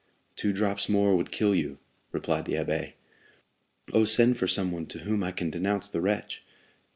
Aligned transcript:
"Two 0.35 0.51
drops 0.51 0.89
more 0.89 1.15
would 1.15 1.29
kill 1.29 1.53
you," 1.53 1.77
replied 2.11 2.45
the 2.45 2.53
abbé. 2.53 2.93
"Oh, 3.93 4.03
send 4.03 4.35
for 4.35 4.47
someone 4.47 4.87
to 4.87 5.01
whom 5.01 5.23
I 5.23 5.31
can 5.31 5.51
denounce 5.51 5.87
the 5.87 6.01
wretch!" 6.01 6.43